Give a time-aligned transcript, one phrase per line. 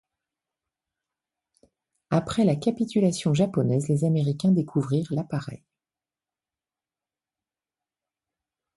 [2.09, 5.61] Après la capitulation japonaise, les Américains découvrirent l’appareil.